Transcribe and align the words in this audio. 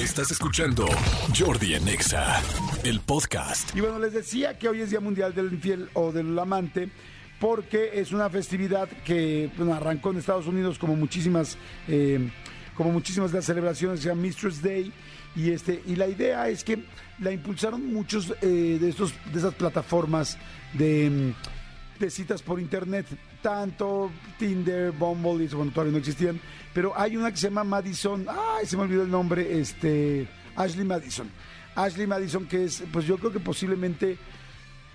Estás 0.00 0.30
escuchando 0.30 0.86
Jordi 1.38 1.74
en 1.74 1.86
Exa, 1.86 2.40
el 2.84 3.00
podcast. 3.00 3.76
Y 3.76 3.82
bueno, 3.82 3.98
les 3.98 4.14
decía 4.14 4.58
que 4.58 4.66
hoy 4.66 4.80
es 4.80 4.88
Día 4.88 5.00
Mundial 5.00 5.34
del 5.34 5.52
Infiel 5.52 5.90
o 5.92 6.10
del 6.10 6.38
Amante 6.38 6.88
porque 7.38 7.90
es 7.92 8.10
una 8.10 8.30
festividad 8.30 8.88
que 9.04 9.50
arrancó 9.70 10.10
en 10.10 10.16
Estados 10.16 10.46
Unidos 10.46 10.78
como 10.78 10.96
muchísimas, 10.96 11.58
eh, 11.86 12.30
como 12.78 12.92
muchísimas 12.92 13.30
de 13.30 13.38
las 13.38 13.44
celebraciones, 13.44 14.00
se 14.00 14.08
llama 14.08 14.22
Mistress 14.22 14.62
Day. 14.62 14.90
Y, 15.36 15.50
este, 15.50 15.82
y 15.86 15.96
la 15.96 16.08
idea 16.08 16.48
es 16.48 16.64
que 16.64 16.82
la 17.18 17.30
impulsaron 17.30 17.92
muchos 17.92 18.32
eh, 18.40 18.78
de, 18.80 18.88
estos, 18.88 19.12
de 19.30 19.38
esas 19.38 19.54
plataformas 19.54 20.38
de, 20.72 21.34
citas 22.08 22.40
por 22.40 22.60
internet, 22.60 23.06
tanto 23.42 24.10
Tinder, 24.38 24.92
Bumble, 24.92 25.44
y 25.44 25.48
bueno, 25.48 25.72
todavía 25.72 25.92
no 25.92 25.98
existían, 25.98 26.40
pero 26.72 26.92
hay 26.96 27.16
una 27.16 27.30
que 27.30 27.36
se 27.36 27.48
llama 27.48 27.64
Madison, 27.64 28.26
ay, 28.28 28.64
se 28.64 28.76
me 28.76 28.84
olvidó 28.84 29.02
el 29.02 29.10
nombre, 29.10 29.58
este, 29.60 30.28
Ashley 30.56 30.84
Madison. 30.84 31.28
Ashley 31.74 32.06
Madison, 32.06 32.46
que 32.46 32.64
es, 32.64 32.82
pues 32.92 33.06
yo 33.06 33.18
creo 33.18 33.32
que 33.32 33.40
posiblemente 33.40 34.18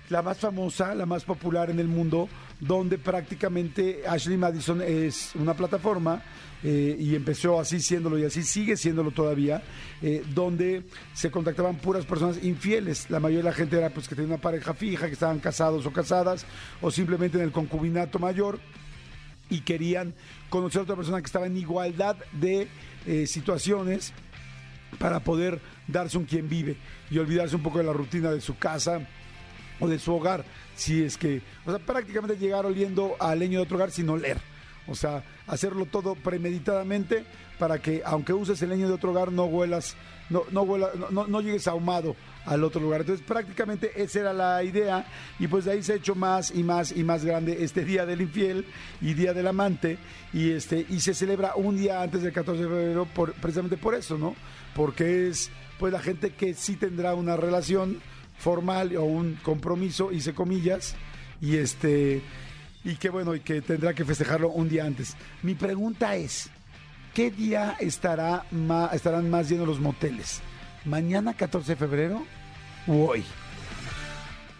la 0.08 0.22
más 0.22 0.38
famosa, 0.38 0.94
la 0.94 1.06
más 1.06 1.24
popular 1.24 1.70
en 1.70 1.78
el 1.78 1.88
mundo, 1.88 2.28
donde 2.60 2.98
prácticamente 2.98 4.02
Ashley 4.06 4.36
Madison 4.36 4.80
es 4.82 5.34
una 5.34 5.54
plataforma 5.54 6.22
eh, 6.62 6.96
y 6.98 7.14
empezó 7.14 7.60
así 7.60 7.80
siéndolo 7.80 8.18
y 8.18 8.24
así 8.24 8.42
sigue 8.42 8.76
siéndolo 8.76 9.10
todavía, 9.10 9.62
eh, 10.02 10.24
donde 10.34 10.84
se 11.14 11.30
contactaban 11.30 11.76
puras 11.76 12.06
personas 12.06 12.42
infieles. 12.42 13.10
La 13.10 13.20
mayoría 13.20 13.44
de 13.44 13.50
la 13.50 13.56
gente 13.56 13.76
era 13.76 13.90
pues 13.90 14.08
que 14.08 14.14
tenía 14.14 14.34
una 14.34 14.40
pareja 14.40 14.74
fija, 14.74 15.06
que 15.06 15.12
estaban 15.12 15.40
casados 15.40 15.84
o 15.86 15.92
casadas, 15.92 16.46
o 16.80 16.90
simplemente 16.90 17.38
en 17.38 17.44
el 17.44 17.52
concubinato 17.52 18.18
mayor 18.18 18.58
y 19.48 19.60
querían 19.60 20.14
conocer 20.48 20.80
a 20.80 20.82
otra 20.84 20.96
persona 20.96 21.20
que 21.20 21.26
estaba 21.26 21.46
en 21.46 21.56
igualdad 21.56 22.16
de 22.32 22.68
eh, 23.06 23.26
situaciones 23.26 24.12
para 24.98 25.20
poder 25.20 25.60
darse 25.86 26.18
un 26.18 26.24
quien 26.24 26.48
vive 26.48 26.76
y 27.10 27.18
olvidarse 27.18 27.56
un 27.56 27.62
poco 27.62 27.78
de 27.78 27.84
la 27.84 27.92
rutina 27.92 28.30
de 28.30 28.40
su 28.40 28.56
casa 28.56 29.06
o 29.80 29.88
de 29.88 29.98
su 29.98 30.14
hogar, 30.14 30.44
si 30.74 31.02
es 31.02 31.16
que, 31.16 31.42
o 31.64 31.70
sea, 31.70 31.78
prácticamente 31.78 32.36
llegar 32.36 32.66
oliendo 32.66 33.16
a 33.18 33.34
leño 33.34 33.58
de 33.58 33.64
otro 33.64 33.76
hogar 33.76 33.90
sin 33.90 34.08
oler. 34.08 34.38
O 34.88 34.94
sea, 34.94 35.24
hacerlo 35.46 35.86
todo 35.86 36.14
premeditadamente 36.14 37.24
para 37.58 37.80
que 37.80 38.02
aunque 38.04 38.32
uses 38.32 38.60
el 38.62 38.70
leño 38.70 38.86
de 38.86 38.94
otro 38.94 39.10
hogar 39.10 39.32
no 39.32 39.44
huelas, 39.46 39.96
no, 40.30 40.42
no, 40.50 40.62
huela, 40.62 40.90
no, 41.10 41.26
no 41.26 41.40
llegues 41.40 41.66
ahumado 41.66 42.14
al 42.44 42.62
otro 42.62 42.80
lugar. 42.80 43.00
Entonces 43.00 43.24
prácticamente 43.26 43.90
esa 44.00 44.20
era 44.20 44.32
la 44.32 44.62
idea 44.62 45.06
y 45.38 45.48
pues 45.48 45.64
de 45.64 45.72
ahí 45.72 45.82
se 45.82 45.94
ha 45.94 45.96
hecho 45.96 46.14
más 46.14 46.52
y 46.54 46.62
más 46.62 46.92
y 46.92 47.02
más 47.02 47.24
grande 47.24 47.64
este 47.64 47.84
Día 47.84 48.06
del 48.06 48.20
Infiel 48.20 48.64
y 49.00 49.14
Día 49.14 49.34
del 49.34 49.46
Amante 49.48 49.98
y 50.32 50.50
este 50.50 50.86
y 50.88 51.00
se 51.00 51.14
celebra 51.14 51.56
un 51.56 51.76
día 51.76 52.02
antes 52.02 52.22
del 52.22 52.32
14 52.32 52.62
de 52.62 52.68
febrero 52.68 53.06
por, 53.06 53.32
precisamente 53.34 53.76
por 53.76 53.94
eso, 53.94 54.16
¿no? 54.16 54.36
Porque 54.74 55.28
es 55.28 55.50
pues 55.78 55.92
la 55.92 56.00
gente 56.00 56.30
que 56.30 56.54
sí 56.54 56.76
tendrá 56.76 57.14
una 57.14 57.36
relación 57.36 58.00
formal 58.38 58.96
o 58.96 59.04
un 59.04 59.34
compromiso, 59.42 60.12
hice 60.12 60.34
comillas, 60.34 60.94
y 61.40 61.56
este 61.56 62.22
y 62.84 62.96
que 62.96 63.08
bueno, 63.10 63.34
y 63.34 63.40
que 63.40 63.60
tendrá 63.62 63.94
que 63.94 64.04
festejarlo 64.04 64.48
un 64.50 64.68
día 64.68 64.84
antes. 64.84 65.16
Mi 65.42 65.54
pregunta 65.54 66.14
es, 66.16 66.48
¿qué 67.14 67.30
día 67.30 67.76
estará 67.80 68.44
ma- 68.52 68.90
estarán 68.92 69.28
más 69.28 69.48
llenos 69.48 69.66
los 69.66 69.80
moteles? 69.80 70.40
¿Mañana 70.84 71.34
14 71.34 71.72
de 71.72 71.76
febrero 71.76 72.24
o 72.86 73.06
hoy? 73.08 73.24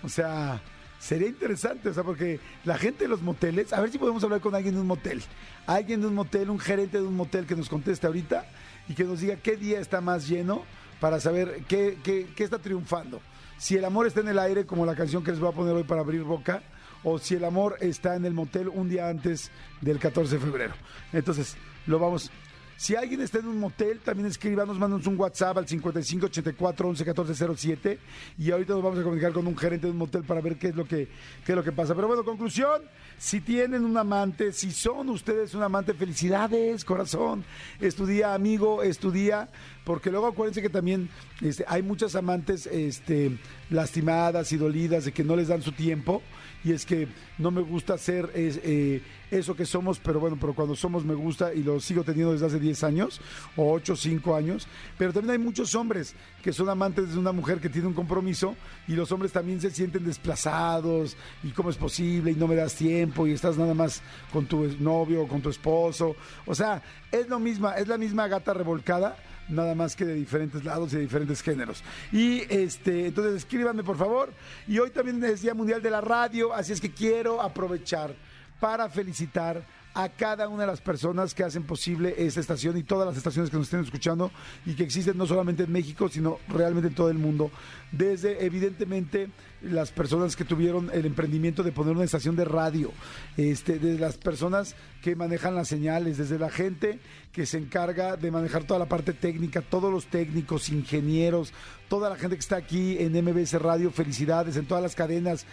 O 0.03 0.09
sea, 0.09 0.61
sería 0.99 1.29
interesante, 1.29 1.89
o 1.89 1.95
sea, 1.95 2.03
porque 2.03 2.41
la 2.65 2.77
gente 2.79 3.05
de 3.05 3.09
los 3.09 3.23
moteles, 3.23 3.73
a 3.73 3.81
ver 3.81 3.91
si 3.91 3.99
podemos 3.99 4.23
hablar 4.25 4.41
con 4.41 4.55
alguien 4.55 4.75
de 4.75 4.81
un 4.81 4.87
motel, 4.87 5.23
alguien 5.67 6.01
de 6.01 6.07
un 6.09 6.15
motel, 6.15 6.51
un 6.51 6.59
gerente 6.59 6.99
de 6.99 7.05
un 7.07 7.15
motel 7.17 7.47
que 7.47 7.55
nos 7.57 7.69
conteste 7.69 8.07
ahorita 8.07 8.45
y 8.89 8.95
que 8.95 9.05
nos 9.05 9.21
diga 9.21 9.37
qué 9.37 9.57
día 9.57 9.79
está 9.81 10.01
más 10.01 10.29
lleno 10.29 10.63
para 11.01 11.21
saber 11.21 11.63
qué, 11.69 11.99
qué, 12.03 12.27
qué 12.35 12.45
está 12.45 12.59
triunfando. 12.59 13.21
Si 13.59 13.77
el 13.77 13.85
amor 13.85 14.07
está 14.07 14.21
en 14.21 14.29
el 14.29 14.39
aire, 14.39 14.67
como 14.67 14.85
la 14.85 14.95
canción 14.95 15.25
que 15.25 15.31
les 15.31 15.41
voy 15.41 15.51
a 15.51 15.55
poner 15.55 15.75
hoy 15.75 15.85
para 15.85 16.03
abrir 16.03 16.23
boca, 16.23 16.63
o 17.05 17.19
si 17.19 17.35
el 17.35 17.45
amor 17.45 17.77
está 17.81 18.17
en 18.17 18.25
el 18.25 18.35
motel 18.35 18.69
un 18.69 18.89
día 18.89 19.09
antes 19.09 19.51
del 19.81 19.99
14 19.99 20.37
de 20.37 20.41
febrero. 20.45 20.75
Entonces, 21.13 21.57
lo 21.87 21.99
vamos. 21.99 22.31
Si 22.77 22.95
alguien 22.95 23.23
está 23.23 23.39
en 23.39 23.49
un 23.49 23.59
motel, 23.59 24.01
también 24.01 24.27
escríbanos, 24.27 24.79
mándanos 24.79 25.07
un 25.07 25.19
WhatsApp 25.19 25.57
al 25.57 25.67
5584 25.67 26.89
11 26.89 27.05
14 27.07 27.47
07 27.57 27.99
y 28.39 28.51
ahorita 28.51 28.75
nos 28.75 28.83
vamos 28.83 28.99
a 28.99 29.03
comunicar 29.03 29.33
con 29.33 29.47
un 29.47 29.57
gerente 29.57 29.87
de 29.87 29.93
un 29.93 29.99
motel 29.99 30.25
para 30.25 30.43
ver 30.43 30.57
qué 30.57 30.69
es 30.69 30.77
lo 30.77 30.85
que, 30.85 31.09
qué 31.45 31.53
es 31.53 31.57
lo 31.57 31.65
que 31.65 31.73
pasa. 31.73 31.95
Pero 31.95 32.07
bueno, 32.07 32.23
conclusión, 32.23 32.83
si 33.19 33.41
tienen 33.41 33.83
un 33.83 33.97
amante, 33.97 34.53
si 34.53 34.73
son 34.73 35.09
ustedes 35.09 35.55
un 35.55 35.63
amante, 35.63 35.95
felicidades, 35.95 36.85
corazón. 36.85 37.45
Estudia, 37.81 38.35
amigo, 38.35 38.83
estudia, 38.83 39.49
porque 39.85 40.11
luego 40.11 40.27
acuérdense 40.27 40.61
que 40.61 40.69
también 40.69 41.09
este, 41.41 41.65
hay 41.67 41.83
muchas 41.83 42.15
amantes 42.15 42.67
este, 42.67 43.39
lastimadas 43.71 44.53
y 44.53 44.57
dolidas 44.57 45.05
de 45.05 45.13
que 45.13 45.25
no 45.25 45.37
les 45.37 45.49
dan 45.49 45.63
su 45.63 45.73
tiempo 45.73 46.23
y 46.65 46.73
es 46.73 46.85
que 46.87 47.09
no 47.39 47.51
me 47.51 47.63
gusta 47.63 47.99
ser 47.99 48.31
es, 48.35 48.61
eh, 48.63 49.03
eso 49.31 49.57
que 49.57 49.67
somos, 49.67 49.99
pero 49.99 50.21
bueno, 50.21 50.37
pero 50.41 50.55
cuando 50.55 50.77
somos 50.77 51.05
me 51.05 51.15
gusta 51.15 51.53
y 51.53 51.63
lo 51.63 51.81
sigo 51.81 52.05
teniendo 52.05 52.33
desde 52.33 52.47
hace 52.47 52.61
10 52.61 52.85
años 52.85 53.21
o 53.57 53.73
8 53.73 53.93
o 53.93 53.97
5 53.97 54.37
años, 54.37 54.69
pero 54.97 55.13
también 55.13 55.33
hay 55.33 55.39
muchos 55.39 55.75
hombres 55.75 56.15
que 56.43 56.53
son 56.53 56.69
amantes 56.69 57.13
de 57.13 57.19
una 57.19 57.33
mujer 57.33 57.61
que 57.61 57.69
tiene 57.69 57.89
un 57.89 57.95
compromiso 57.95 58.57
y 58.87 58.93
los 58.93 59.11
hombres 59.13 59.33
también 59.33 59.61
se 59.61 59.71
sienten 59.71 60.05
desplazados 60.05 61.17
y 61.43 61.51
cómo 61.51 61.71
es 61.71 61.77
posible 61.77 62.31
y 62.31 62.35
no 62.35 62.47
me 62.47 62.55
das 62.55 62.75
tiempo 62.75 63.27
y 63.27 63.33
estás 63.33 63.57
nada 63.57 63.75
más 63.75 64.03
con 64.33 64.47
tu 64.47 64.65
novio 64.79 65.23
o 65.23 65.29
con 65.29 65.41
tu 65.41 65.51
esposo, 65.51 66.15
o 66.47 66.55
sea, 66.55 66.83
es 67.11 67.29
lo 67.29 67.39
misma, 67.39 67.75
es 67.75 67.89
la 67.89 67.99
misma 67.99 68.29
gata 68.29 68.55
revolcada 68.55 69.17
nada 69.49 69.75
más 69.75 69.97
que 69.97 70.05
de 70.05 70.15
diferentes 70.15 70.65
lados 70.65 70.93
y 70.93 70.97
de 70.97 71.03
diferentes 71.03 71.43
géneros. 71.43 71.83
Y 72.13 72.43
este, 72.53 73.07
entonces 73.07 73.35
escríbanme 73.37 73.85
por 73.85 73.97
favor. 73.97 74.33
Y 74.67 74.79
hoy 74.79 74.91
también 74.91 75.23
es 75.25 75.43
Día 75.43 75.55
Mundial 75.55 75.83
de 75.83 75.91
la 75.91 76.01
Radio, 76.01 76.53
así 76.53 76.73
es 76.73 76.81
que 76.81 76.91
quiero 76.91 77.41
aprovechar 77.41 78.15
para 78.61 78.89
felicitar 78.89 79.63
a 79.97 80.11
cada 80.11 80.47
una 80.49 80.65
de 80.65 80.67
las 80.67 80.83
personas 80.83 81.35
que 81.35 81.43
hacen 81.43 81.63
posible 81.63 82.15
esta 82.19 82.39
estación 82.39 82.77
y 82.77 82.83
todas 82.83 83.09
las 83.09 83.17
estaciones 83.17 83.51
que 83.51 83.57
nos 83.57 83.67
estén 83.67 83.81
escuchando 83.81 84.31
y 84.67 84.75
que 84.75 84.83
existen 84.83 85.17
no 85.17 85.27
solamente 85.27 85.63
en 85.63 85.73
México, 85.73 86.11
sino 86.11 86.39
realmente 86.49 86.89
en 86.89 86.95
todo 86.95 87.09
el 87.09 87.17
mundo. 87.17 87.51
Desde, 87.93 88.45
evidentemente, 88.45 89.31
las 89.63 89.93
personas 89.93 90.37
que 90.37 90.45
tuvieron 90.45 90.91
el 90.93 91.07
emprendimiento 91.07 91.63
de 91.63 91.73
poner 91.73 91.97
una 91.97 92.05
estación 92.05 92.37
de 92.37 92.45
radio, 92.45 92.93
este, 93.39 93.79
desde 93.79 93.99
las 93.99 94.19
personas 94.19 94.77
que 95.03 95.17
manejan 95.17 95.55
las 95.55 95.69
señales, 95.69 96.19
desde 96.19 96.39
la 96.39 96.51
gente 96.51 96.99
que 97.33 97.47
se 97.47 97.57
encarga 97.57 98.17
de 98.17 98.31
manejar 98.31 98.65
toda 98.65 98.79
la 98.79 98.87
parte 98.87 99.15
técnica, 99.15 99.63
todos 99.63 99.91
los 99.91 100.07
técnicos, 100.07 100.69
ingenieros, 100.69 101.55
toda 101.89 102.11
la 102.11 102.17
gente 102.17 102.37
que 102.37 102.41
está 102.41 102.57
aquí 102.57 102.97
en 102.99 103.13
MBS 103.13 103.53
Radio, 103.61 103.91
felicidades, 103.91 104.57
en 104.57 104.67
todas 104.67 104.83
las 104.83 104.95
cadenas, 104.95 105.47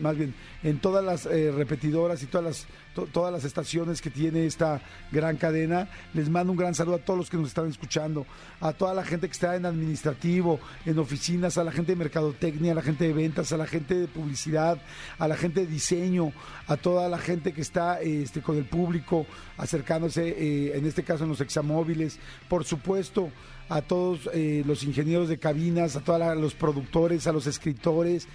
más 0.00 0.16
bien, 0.16 0.34
en 0.62 0.78
todas 0.78 1.04
las 1.04 1.26
eh, 1.26 1.50
repetidoras 1.50 2.22
y 2.22 2.26
todas 2.26 2.44
las, 2.46 2.66
to- 2.94 3.06
todas 3.10 3.32
las 3.32 3.44
estaciones 3.44 4.02
que 4.02 4.10
tiene 4.10 4.44
esta 4.46 4.82
gran 5.10 5.36
cadena. 5.36 5.88
Les 6.14 6.28
mando 6.28 6.52
un 6.52 6.58
gran 6.58 6.74
saludo 6.74 6.96
a 6.96 6.98
todos 6.98 7.18
los 7.18 7.30
que 7.30 7.36
nos 7.38 7.48
están 7.48 7.68
escuchando, 7.68 8.26
a 8.60 8.72
toda 8.72 8.92
la 8.92 9.04
gente 9.04 9.26
que 9.28 9.32
está 9.32 9.56
en 9.56 9.64
administrativo, 9.66 10.60
en 10.84 10.98
oficinas, 10.98 11.56
a 11.58 11.64
la 11.64 11.72
gente 11.72 11.92
de 11.92 11.96
mercadotecnia, 11.96 12.72
a 12.72 12.74
la 12.74 12.82
gente 12.82 13.04
de 13.06 13.12
ventas, 13.14 13.52
a 13.52 13.56
la 13.56 13.66
gente 13.66 13.94
de 13.94 14.08
publicidad, 14.08 14.78
a 15.18 15.26
la 15.26 15.36
gente 15.36 15.60
de 15.60 15.66
diseño, 15.66 16.32
a 16.66 16.76
toda 16.76 17.08
la 17.08 17.18
gente 17.18 17.52
que 17.52 17.62
está 17.62 18.00
este, 18.02 18.42
con 18.42 18.56
el 18.58 18.64
público 18.66 19.26
acercándose, 19.56 20.28
eh, 20.28 20.76
en 20.76 20.86
este 20.86 21.02
caso 21.02 21.24
en 21.24 21.30
los 21.30 21.40
examóviles, 21.40 22.18
por 22.48 22.64
supuesto 22.64 23.30
a 23.70 23.82
todos 23.82 24.30
eh, 24.32 24.62
los 24.66 24.82
ingenieros 24.82 25.28
de 25.28 25.38
a 25.78 26.00
todos 26.00 26.36
los 26.36 26.54
productores, 26.54 27.26
a 27.26 27.32
los 27.32 27.46
escritores. 27.46 28.26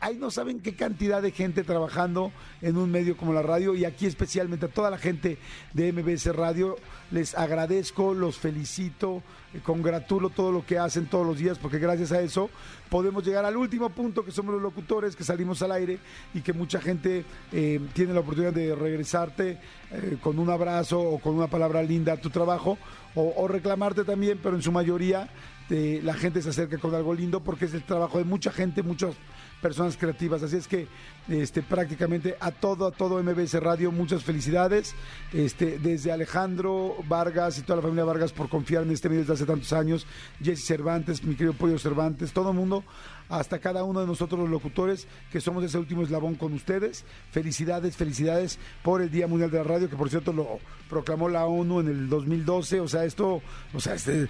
Ahí 0.00 0.16
no 0.16 0.32
saben 0.32 0.58
qué 0.58 0.74
cantidad 0.74 1.22
de 1.22 1.30
gente 1.30 1.62
trabajando 1.62 2.32
en 2.62 2.76
un 2.76 2.90
medio 2.90 3.16
como 3.16 3.32
la 3.32 3.42
radio 3.42 3.76
y 3.76 3.84
aquí 3.84 4.06
especialmente 4.06 4.66
a 4.66 4.70
toda 4.70 4.90
la 4.90 4.98
gente 4.98 5.38
de 5.72 5.92
MBS 5.92 6.34
Radio. 6.34 6.76
Les 7.12 7.36
agradezco, 7.36 8.12
los 8.12 8.38
felicito, 8.38 9.22
eh, 9.54 9.60
congratulo 9.62 10.30
todo 10.30 10.50
lo 10.50 10.66
que 10.66 10.78
hacen 10.78 11.06
todos 11.06 11.24
los 11.24 11.38
días 11.38 11.58
porque 11.58 11.78
gracias 11.78 12.10
a 12.10 12.20
eso 12.20 12.50
podemos 12.90 13.24
llegar 13.24 13.44
al 13.44 13.56
último 13.56 13.88
punto 13.90 14.24
que 14.24 14.32
somos 14.32 14.52
los 14.52 14.62
locutores, 14.62 15.14
que 15.14 15.22
salimos 15.22 15.62
al 15.62 15.70
aire 15.70 16.00
y 16.34 16.40
que 16.40 16.52
mucha 16.52 16.80
gente 16.80 17.24
eh, 17.52 17.80
tiene 17.92 18.14
la 18.14 18.20
oportunidad 18.20 18.52
de 18.52 18.74
regresarte 18.74 19.60
eh, 19.92 20.16
con 20.20 20.40
un 20.40 20.50
abrazo 20.50 21.00
o 21.00 21.20
con 21.20 21.36
una 21.36 21.46
palabra 21.46 21.84
linda 21.84 22.14
a 22.14 22.16
tu 22.16 22.30
trabajo 22.30 22.78
o 23.20 23.48
reclamarte 23.48 24.04
también, 24.04 24.38
pero 24.40 24.54
en 24.54 24.62
su 24.62 24.70
mayoría 24.70 25.28
eh, 25.70 26.00
la 26.02 26.14
gente 26.14 26.42
se 26.42 26.50
acerca 26.50 26.78
con 26.78 26.94
algo 26.94 27.14
lindo 27.14 27.40
porque 27.40 27.66
es 27.66 27.74
el 27.74 27.82
trabajo 27.82 28.18
de 28.18 28.24
mucha 28.24 28.50
gente, 28.50 28.82
muchas 28.82 29.14
personas 29.60 29.96
creativas. 29.96 30.42
Así 30.42 30.56
es 30.56 30.68
que 30.68 30.86
este, 31.28 31.62
prácticamente 31.62 32.36
a 32.40 32.50
todo, 32.50 32.86
a 32.86 32.90
todo 32.90 33.22
MBS 33.22 33.54
Radio, 33.60 33.92
muchas 33.92 34.24
felicidades. 34.24 34.94
Este, 35.32 35.78
desde 35.78 36.12
Alejandro 36.12 36.96
Vargas 37.08 37.58
y 37.58 37.62
toda 37.62 37.76
la 37.76 37.82
familia 37.82 38.04
Vargas 38.04 38.32
por 38.32 38.48
confiar 38.48 38.84
en 38.84 38.92
este 38.92 39.08
medio 39.08 39.22
desde 39.22 39.34
hace 39.34 39.46
tantos 39.46 39.72
años, 39.72 40.06
Jesse 40.42 40.64
Cervantes, 40.64 41.22
mi 41.22 41.34
querido 41.34 41.52
Pollo 41.52 41.78
Cervantes, 41.78 42.32
todo 42.32 42.50
el 42.50 42.56
mundo, 42.56 42.84
hasta 43.28 43.58
cada 43.58 43.84
uno 43.84 44.00
de 44.00 44.06
nosotros 44.06 44.40
los 44.40 44.48
locutores, 44.48 45.06
que 45.30 45.40
somos 45.40 45.62
ese 45.64 45.78
último 45.78 46.02
eslabón 46.02 46.34
con 46.34 46.54
ustedes. 46.54 47.04
Felicidades, 47.30 47.96
felicidades 47.96 48.58
por 48.82 49.02
el 49.02 49.10
Día 49.10 49.26
Mundial 49.26 49.50
de 49.50 49.58
la 49.58 49.64
Radio, 49.64 49.90
que 49.90 49.96
por 49.96 50.08
cierto 50.08 50.32
lo 50.32 50.58
proclamó 50.88 51.28
la 51.28 51.44
ONU 51.44 51.80
en 51.80 51.88
el 51.88 52.08
2012. 52.08 52.80
O 52.80 52.88
sea, 52.88 53.04
esto, 53.04 53.42
o 53.74 53.80
sea, 53.80 53.94
este, 53.94 54.28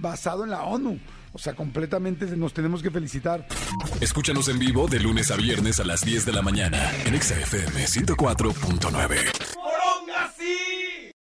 basado 0.00 0.44
en 0.44 0.50
la 0.50 0.64
ONU. 0.64 0.98
O 1.34 1.38
sea, 1.38 1.54
completamente 1.54 2.26
nos 2.36 2.54
tenemos 2.54 2.80
que 2.80 2.92
felicitar. 2.92 3.46
Escúchanos 4.00 4.48
en 4.48 4.60
vivo 4.60 4.86
de 4.86 5.00
lunes 5.00 5.32
a 5.32 5.36
viernes 5.36 5.80
a 5.80 5.84
las 5.84 6.02
10 6.02 6.26
de 6.26 6.32
la 6.32 6.42
mañana 6.42 6.92
en 7.04 7.20
XFM 7.20 7.84
104.9. 7.84 9.53